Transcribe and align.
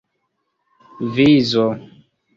vizo 1.13 1.67